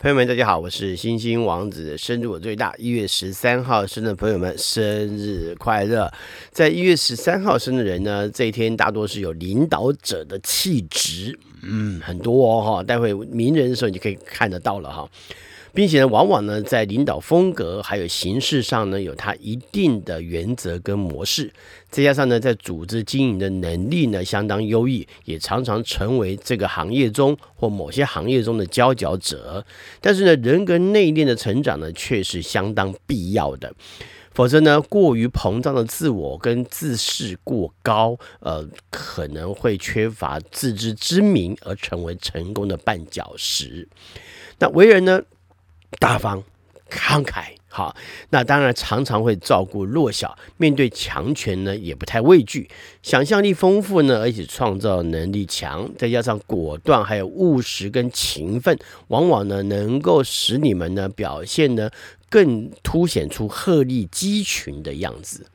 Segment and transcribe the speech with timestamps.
[0.00, 4.82] 朋友们，大家好，我是星星王子，生日我最大，一月十三号生的朋友们，生
[5.18, 6.10] 日快乐！
[6.50, 15.06] 在一月十三号生的人呢，这一天大多是有领导者的气质，嗯，很多哦哈，待会名人的时候你就可以看得到了哈。
[15.72, 21.52] 并且呢，往往呢，在领导风格还有形式上呢，有他一定的原则跟模式。
[21.88, 29.64] 再加上呢，在组织经营的能力呢，相当优异，也常常成为这个行业中或某些行业中的佼佼者。
[30.00, 33.72] 但是呢，人格内敛的成长呢，却是相当必要的。
[34.32, 43.88] 否则呢，过于膨胀的自我跟自视过高，呃，可能会缺乏自知之明，而成为成功的绊脚石。
[44.60, 45.20] 那为人呢，
[45.98, 46.42] 大方、
[46.88, 47.94] 慷慨，好，
[48.30, 52.68] 那当然常常会照顾弱小，面对强权呢也不太畏惧，
[53.02, 61.90] 想象力丰富呢，而且创造能力强，再加上果断，还有务实跟勤奋，往往呢能够使你们呢表现呢
[62.28, 65.46] 更凸显出鹤立鸡群的样子。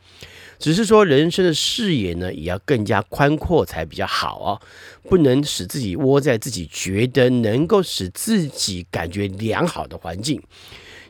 [0.58, 4.62] 只是说，人生的视野呢，也要更加宽阔才比较好哦，
[5.10, 10.42] 不能使自己窝在自己觉得能够使自己感觉良好的环境。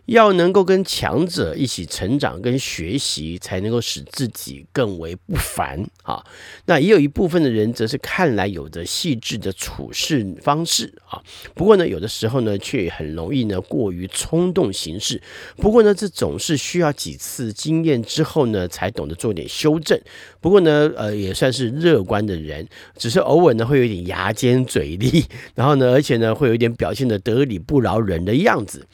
[0.05, 6.23] 要能够跟强者一起成长跟学习，才能够使自己更为不凡啊。
[6.65, 11.21] 那也有一部分的人，则是看来有着细致的处事方式啊。
[11.53, 15.21] 不过呢，有的时候呢，却很容易呢过于冲动行事。
[15.57, 19.99] 不过呢，这总是需要几次经验之后呢，才懂得做点修正。
[20.39, 28.85] 不过呢，呃，也算是乐观的人，只是偶尔呢会有点牙尖嘴利，然后呢，而且呢会有点表现得得理不饶人的样子。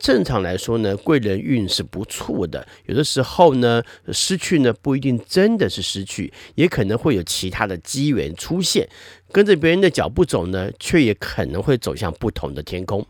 [0.00, 2.66] 正常来说呢，贵人运是不错的。
[2.86, 3.82] 有的时候呢，
[4.12, 8.88] 失去呢不一定真的是失去，也可能会有其他的机缘出现。
[9.30, 13.06] 跟着别人的脚步走呢，却也可能会走向不同的天空。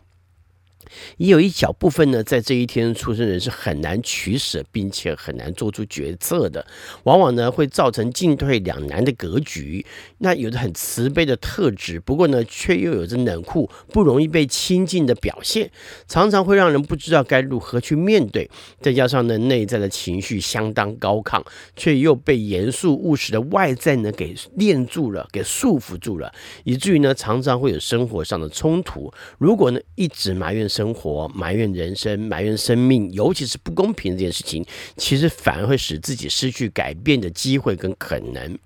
[1.17, 6.65] 也有一小部分呢，在这一天出生人是很难取舍，并且很难做出决策的，
[7.03, 9.85] 往往呢会造成进退两难的格局。
[10.19, 15.69] 那有着很慈悲的特质，不过呢却又有着冷酷、不容易被亲近的表现，
[16.07, 18.49] 常常会让人不知道该如何去面对。
[18.81, 21.43] 再加上呢内在的情绪相当高亢，
[21.75, 26.31] 却又被严肃务实的外在呢给链住了，给束缚住了，
[26.63, 29.11] 以至于呢常常会有生活上的冲突。
[29.37, 38.57] 如果呢一直埋怨，生活埋怨人生，埋怨生命，尤其是不公平这件事情，其实反而会使自己失去改变的机会跟可能。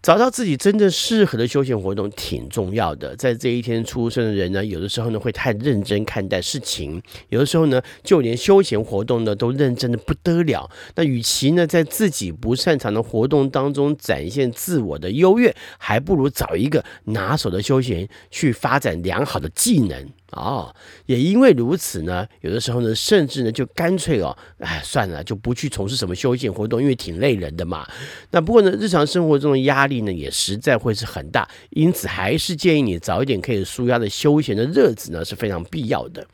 [0.00, 3.14] 找到自己真正适合的休闲活动挺重要的。
[3.14, 10.68] 在这一天出生的人呢，有的时候呢会太认真看待事情，有的时候呢就连休闲活动呢都认真的不得了。
[10.96, 20.08] 那与其呢在自己不擅长的活动当中展现自我的优越，还不如找一个拿手的休闲去发展良好的技能。
[20.32, 20.74] 哦，
[21.06, 27.88] 也因为如此呢，有的时候呢，甚至呢，就干脆哦，哎，算了，就不去从事什么休闲活动，因为挺累人的嘛。
[28.30, 36.26] 那不过呢，日常生活中的压力呢，也实在会是很大，因此还是建议你早一点可以舒压的休闲的日子呢，是非常必要的。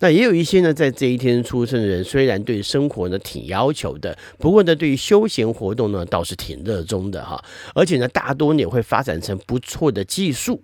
[0.00, 10.62] 那也有一些呢，在这一天出生的人，虽然对生活呢挺要求的，不过呢，对于休闲活动呢，倒是挺热衷的哈，而且呢，大多也会发展成不错的技术。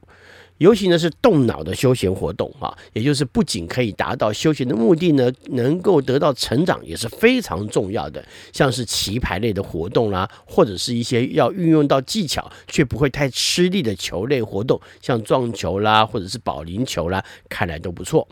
[0.58, 8.24] 尤其呢是动脑的休闲活动哈，也就是不仅可以达到休闲的目的呢，能够得到成长也是非常重要的。
[8.52, 18.26] 像是棋牌类的活动啦，或者是一些要运用到技巧却不会太吃力的球类活动，像撞球啦，或者是保龄球啦，看来都不错。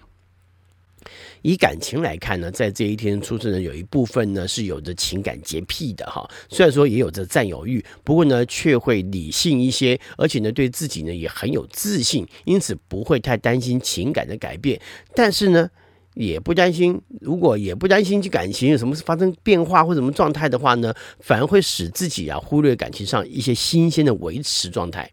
[1.42, 14.80] 以感情来看呢，在这一天出生的有一部分呢是有着情感洁癖的哈，虽然说也有着占有欲，不过呢却会理性一些，而且呢对自己呢也很有自信，因此不会太担心情感的改变，
[15.14, 15.68] 但是呢
[16.14, 25.10] 也不担心，如果也不担心这感情有什么发生变化或什么状态的话呢，反而会使自己啊忽略感情上一些新鲜的维持状态。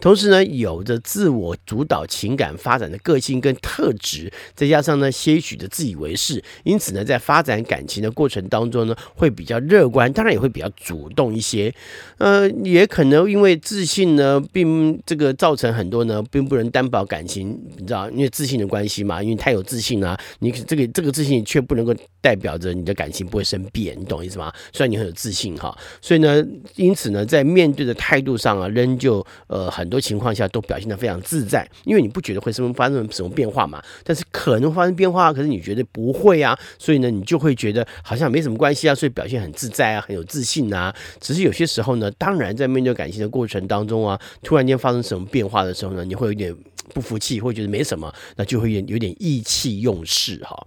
[0.00, 11.72] 同时呢，有着自我主导情感发展的个性跟特质，再加上呢些许的自以为是，因此呢，在发展感情的过程当中呢，会比较乐观，当然也会比较主动一些。
[12.18, 24.52] 呃，也可能因为自信呢，并这个造成很多呢，并不能担保感情，你知道，因为自信的关系嘛，因为太有自信啊，你这个这个自信却不能够代表着你的感情不会生变，你懂意思吗？
[24.72, 26.44] 虽然你很有自信哈，所以呢，
[26.74, 29.88] 因此呢，在面对的态度上啊，仍旧呃很。
[29.94, 33.80] 多情况下都表现得非常自在，因为你不觉得会什么发生什么变化嘛？
[34.02, 40.92] 但是可能发生变化，可是你觉得不会啊，所以呢，你就会觉得好像没什么关系啊，所以表现很自在啊，很有自信啊。
[41.20, 46.52] 只是有些时候呢，当然在面对感情的过程当中啊，突然间发生什么变化的时候呢，你会有点
[46.92, 50.66] 不服气，会觉得没什么，那就会有有点意气用事哈。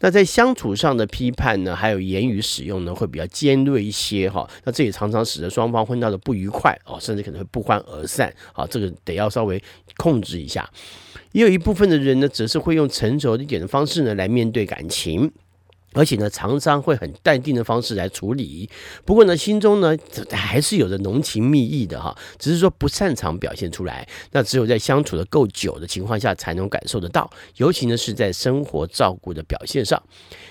[0.00, 4.46] 那在相处上的批判呢，还有言语使用呢，会比较尖锐一些哈。
[4.64, 8.66] 那这也常常使得双方会闹得不愉快哦，甚至可能会不欢而散啊。
[8.66, 9.62] 这个得要稍微
[9.96, 10.68] 控制一下。
[11.32, 15.30] 也有一部分的人呢，则是会用成熟一点的方式呢来面对感情。
[15.94, 18.68] 而且呢，常常会很淡定的方式来处理。
[19.04, 19.96] 不过呢，心中呢
[20.30, 24.06] 还是有着浓情蜜意的哈，只是说不擅长表现出来。
[24.32, 27.30] 那只有在相处的够久的情况下，才能感受得到。
[27.56, 30.02] 尤其呢是在生活照顾的表现上，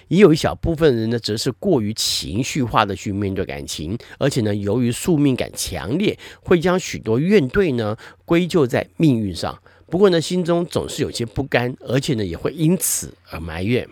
[0.07, 9.59] 也有一小部分人呢，则是过于情绪化的去面对感情，而且呢，由于宿命感强烈，会将许多怨怼呢归咎在命运上。
[9.89, 13.87] 不过呢，心中总是有些不甘，而且呢，也会因此而埋怨。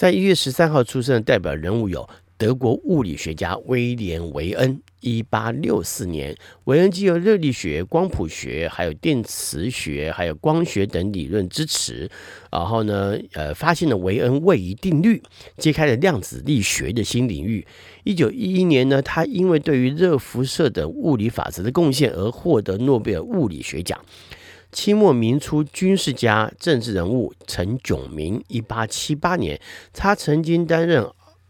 [0.00, 2.08] 在一月十三号出生的代表人物有
[2.38, 6.34] 德国物理学家威廉·维恩，一八六四年。
[6.64, 12.10] 维恩既有热力学、光谱学，还有电磁学，还有光学等理论支持。
[12.50, 15.22] 然后呢，呃，发现了维恩位移定律，
[15.58, 17.66] 揭开了量子力学的新领域。
[18.04, 24.02] 一九一一年呢，他因为对于热辐射等物理法则的贡献而获得诺贝尔物理学奖。
[24.72, 29.60] 清末民初军事家、政治人物陈炯明，一八七八年，
[29.92, 31.06] 他曾经担任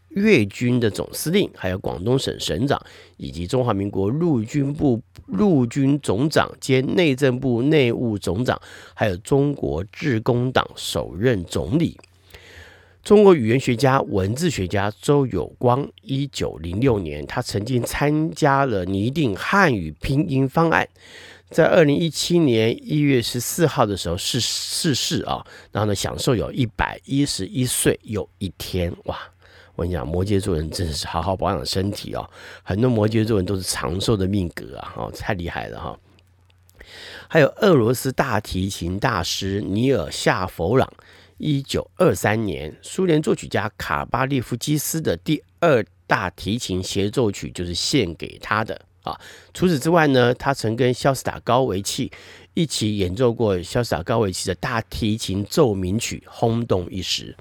[0.09, 2.81] 粤军的总司令，还有广东省省长，
[3.17, 8.59] 以及中华民国陆军部陆军总长兼内政部内务总长，
[8.93, 11.97] 还有中国致公党首任总理。
[13.03, 20.87] 中国语言学家、文字学家周有光，一九零六年，他曾经参加了拟定汉语拼音方案。
[21.51, 29.19] 在二零一七年一月十四号的时候逝逝世啊，然后呢，享受有一百一十一岁又一天哇！
[29.75, 32.29] 我跟你讲，摩羯座人真的是好好保养身体哦，
[32.63, 35.99] 很多摩羯座人都是长寿的命格啊，哦，太厉害了哈！
[37.27, 40.89] 还有俄罗斯大提琴大师尼尔夏弗朗，
[41.37, 48.79] 一九二三年，苏联作曲家卡巴列夫基斯的第二大提琴协奏曲就是献给他的。
[49.03, 49.19] 啊，
[49.53, 52.11] 除此之外呢，他曾跟肖斯塔高维契
[52.53, 57.35] 一起演奏过肖斯塔高维契的大提琴奏鸣曲，轰动一时。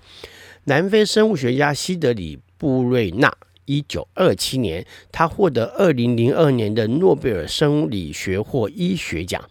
[0.64, 3.32] 南非生物学家西德里布瑞纳，
[3.64, 9.42] 一九二七年，他获得二零零二年的诺贝尔生理学或医学奖。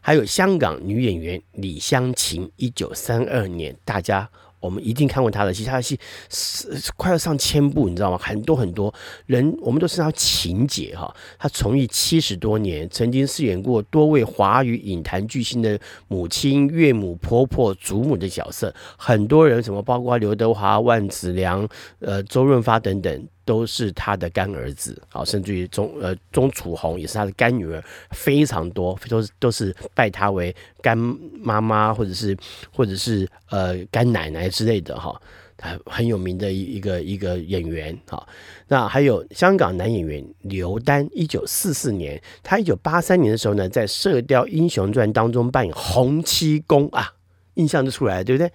[0.00, 4.30] 还有香港女演员李香琴，一九三二年，大家。
[4.60, 5.98] 我们一定看过他的戏，他的戏
[6.28, 8.18] 是快要上千部，你知道吗？
[8.18, 8.92] 很多很多
[9.26, 11.12] 人，我们都知道情节哈。
[11.38, 15.78] 他从艺七十多年，曾经饰演过多位华语影坛巨星的
[16.08, 18.74] 母亲、岳母、婆婆、祖母的角色。
[18.96, 21.66] 很多人什么，包括刘德华、万梓良、
[22.00, 23.28] 呃周润发等等。
[23.50, 27.82] 都是他的干儿子，好，甚至于钟呃钟楚红也是他的干女儿，
[28.12, 32.36] 非常多，都是都是拜他为干妈妈，或者是
[32.72, 35.20] 或者是呃干奶奶之类的哈，
[35.56, 38.24] 他很有名的一一个一个演员哈。
[38.68, 47.12] 那还有香港男演员刘丹，一九四四年，他一九八三年的时候呢，在《射雕英雄传》当中扮演洪七公啊，
[47.54, 48.52] 印象就出来，对不对？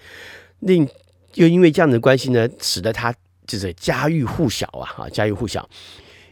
[0.60, 0.88] 另
[1.34, 3.14] 又因为这样的关系呢，使得他。
[3.48, 5.68] 就是家喻户晓啊，哈，家喻户晓。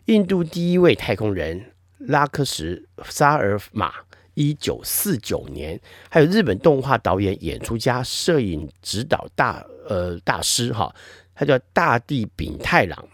[0.06, 3.94] 印度第一位太空人拉克什沙尔玛，
[4.34, 5.80] 一九四九年，
[6.10, 10.94] 还有日本动画导演、演出家、摄影指导大呃大师哈，
[11.34, 13.08] 他叫大地丙太郎。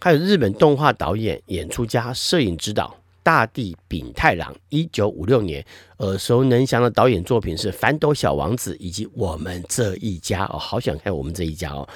[0.00, 2.96] 还有日本动画导演、演出家、摄影指导。
[3.26, 5.66] 大地丙太郎，一九五六年，
[5.98, 11.88] 耳熟能详的导演作品是《反斗小王子》以及《我们这一家》哦，好想看《我们这一家》哦，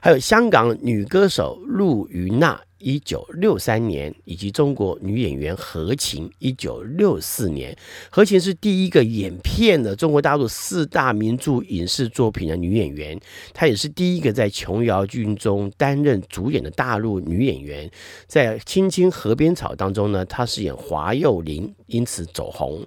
[0.00, 2.58] 还有香港女歌手陆瑜娜。
[2.78, 7.76] 一九六三年，以及中国女演员何晴，一九六四年，
[8.10, 13.18] 何晴是第一个演遍了中国大陆四大名著影视作品的女演员，
[13.52, 17.90] 她也是第一个在琼瑶剧中担任主演的大陆女演员。
[18.26, 22.86] 在《青青河边草》当中呢，她饰演华幼玲，因此走红。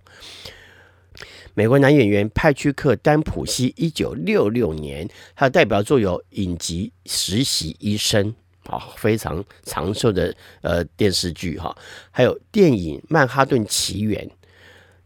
[1.53, 8.31] 美国男演员派屈克·丹普西，一九六六年，他的代表作有影集《实习医生》。
[8.71, 11.75] 啊，非常长寿的呃电视剧哈，
[12.09, 14.25] 还有电影《曼哈顿奇缘》，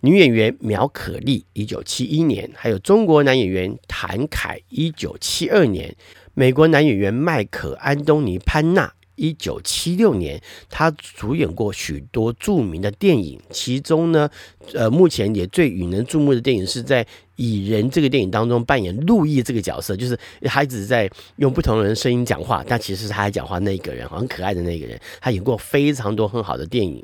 [0.01, 5.95] 女演员苗可丽，一九七一年，还有中国男演员谭凯，一九七二年，
[6.35, 8.93] 美国男演员麦克·安东尼·潘纳。
[9.15, 14.29] 一九七六年，他主演过许多著名的电影，其中呢，
[14.73, 17.03] 呃，目前也最引人注目的电影是在
[17.37, 24.99] 《蚁人》这个电影当中扮演路易这个角色，就是孩子在用不同的人声音讲话，但其实是他还讲话那个人，很可爱的那个人。
[25.19, 27.03] 他演过非常多很好的电影。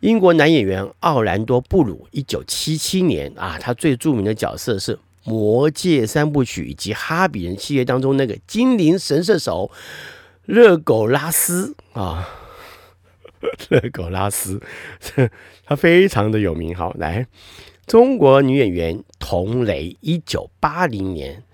[0.00, 9.68] 英国男演员奥兰多·布鲁，一九七七年啊，他最著名的角色是《魔戒》三部曲以及《哈比人》系列当中那个精灵神射手
[10.48, 12.26] 热狗拉斯啊，
[13.68, 14.62] 热狗拉斯，
[15.66, 16.74] 他非常的有名。
[16.74, 17.26] 好，来，
[17.86, 21.44] 中国女演员童蕾，一九八零年。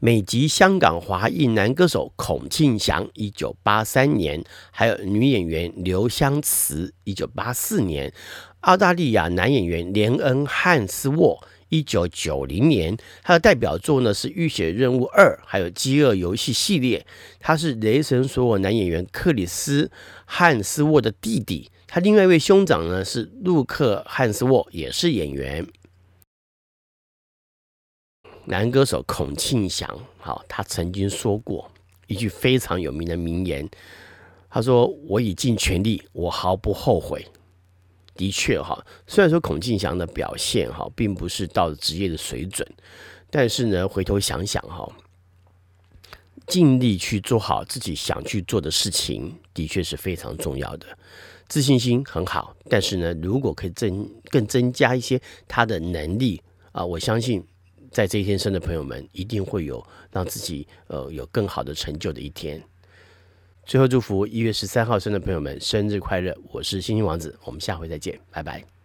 [0.00, 8.12] 美籍香港华裔男歌手孔庆祥，一九八三年；还有女演员刘湘慈，一九八四年；
[8.60, 12.96] 澳大利亚男演员连恩·汉斯沃，一九九零年。
[13.22, 17.06] 他的代表作呢是《浴血任务二》，还有《饥饿游戏》系列。
[17.40, 19.86] 他是雷神索尔男演员克里斯·
[20.24, 21.70] 汉斯沃的弟弟。
[21.86, 25.66] 他另外一位兄长呢是陆克·汉斯沃，也是演员。
[28.44, 31.70] 男歌手孔庆祥，好，他曾经说过
[32.06, 33.68] 一句非常有名的名言，
[34.48, 37.26] 他说：“我已尽全力，我毫不后悔。”
[38.18, 42.68] 的确，哈，虽然说孔庆祥的表现，哈，并不是到职业的水准，
[43.30, 44.86] 但是呢，回头想想，哈，
[46.46, 50.86] 尽力去做好自己想去做的事情，的确是非常重要的。
[51.46, 57.42] 自信心很好，但是呢，如果可以增更增加一些他的能力啊，我相信。
[57.90, 59.82] 在这一天生的朋友们，一定会有
[60.12, 62.62] 让自己呃有更好的成就的一天。
[63.68, 66.34] 最后祝福一月十三号生的朋友们生日快乐！
[66.50, 68.77] 我是星星王子，我们下回再见，拜拜。